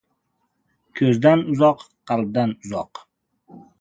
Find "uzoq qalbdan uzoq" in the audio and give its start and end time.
1.55-3.03